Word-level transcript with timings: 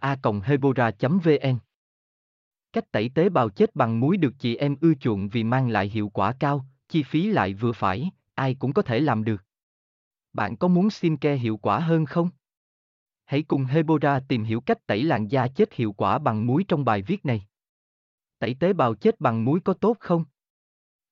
a 0.00 0.16
hebora 0.44 0.90
vn 1.00 1.58
cách 2.72 2.92
tẩy 2.92 3.10
tế 3.14 3.28
bào 3.28 3.48
chết 3.48 3.76
bằng 3.76 4.00
muối 4.00 4.16
được 4.16 4.34
chị 4.38 4.56
em 4.56 4.76
ưa 4.80 4.94
chuộng 4.94 5.28
vì 5.28 5.44
mang 5.44 5.68
lại 5.68 5.88
hiệu 5.88 6.08
quả 6.08 6.32
cao 6.40 6.66
chi 6.88 7.02
phí 7.02 7.26
lại 7.26 7.54
vừa 7.54 7.72
phải 7.72 8.10
ai 8.34 8.54
cũng 8.54 8.72
có 8.72 8.82
thể 8.82 9.00
làm 9.00 9.24
được 9.24 9.44
bạn 10.32 10.56
có 10.56 10.68
muốn 10.68 10.90
skincare 10.90 11.36
hiệu 11.36 11.56
quả 11.56 11.78
hơn 11.78 12.06
không 12.06 12.30
Hãy 13.24 13.42
cùng 13.42 13.64
Hebora 13.64 14.20
tìm 14.28 14.44
hiểu 14.44 14.60
cách 14.60 14.86
tẩy 14.86 15.02
làn 15.02 15.28
da 15.28 15.48
chết 15.48 15.72
hiệu 15.74 15.92
quả 15.92 16.18
bằng 16.18 16.46
muối 16.46 16.64
trong 16.68 16.84
bài 16.84 17.02
viết 17.02 17.26
này. 17.26 17.46
Tẩy 18.38 18.56
tế 18.60 18.72
bào 18.72 18.94
chết 18.94 19.20
bằng 19.20 19.44
muối 19.44 19.60
có 19.60 19.74
tốt 19.74 19.96
không? 20.00 20.24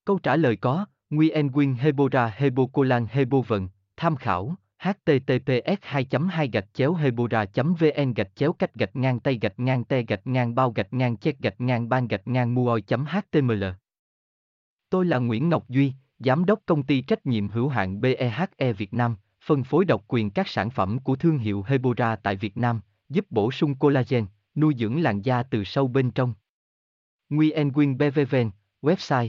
Câu 0.05 0.19
trả 0.19 0.37
lời 0.37 0.57
có, 0.57 0.87
Nguyen 1.11 1.47
Nguyen 1.47 1.75
Hebora 1.75 2.27
Hebocolan 2.37 3.07
Hebovận, 3.11 3.69
tham 3.97 4.17
khảo, 4.17 4.55
https 4.81 5.79
2 5.83 6.07
2 6.31 6.49
gạch 6.49 6.75
chéo 6.75 6.95
hebora 6.95 7.45
vn 7.55 8.15
gạch 8.15 8.37
chéo 8.37 8.53
cách 8.53 8.75
gạch 8.75 8.97
ngang 8.97 9.21
tay 9.21 9.39
gạch 9.43 9.59
ngang 9.59 9.85
te 9.85 10.03
gạch 10.03 10.27
ngang 10.27 10.55
bao 10.55 10.71
gạch 10.73 10.93
ngang 10.93 11.17
chết 11.17 11.39
gạch 11.39 11.61
ngang 11.61 11.89
ban 11.89 12.09
gạch 12.09 12.29
ngang 12.29 12.55
muoi 12.55 12.83
html 12.89 13.65
Tôi 14.91 15.07
là 15.07 15.19
Nguyễn 15.19 15.49
Ngọc 15.49 15.69
Duy, 15.69 15.93
Giám 16.19 16.45
đốc 16.45 16.61
công 16.67 16.83
ty 16.83 17.01
trách 17.01 17.27
nhiệm 17.27 17.49
hữu 17.49 17.69
hạn 17.69 18.01
BEHE 18.01 18.73
Việt 18.73 18.95
Nam, 18.95 19.17
phân 19.45 19.65
phối 19.65 19.85
độc 19.85 20.05
quyền 20.09 20.31
các 20.31 20.49
sản 20.49 20.71
phẩm 20.71 20.99
của 20.99 21.17
thương 21.17 21.39
hiệu 21.39 21.65
Hebora 21.67 22.17
tại 22.17 22.37
Việt 22.37 22.57
Nam, 22.57 22.81
giúp 23.09 23.27
bổ 23.31 23.51
sung 23.51 23.75
collagen, 23.75 24.27
nuôi 24.55 24.75
dưỡng 24.79 25.03
làn 25.03 25.23
da 25.23 25.43
từ 25.43 25.65
sâu 25.65 25.89
bên 25.89 26.11
trong. 26.11 26.35
Nguyen 27.29 27.69
Nguyen 27.69 27.99
BVVN, 27.99 28.51
website 28.83 29.29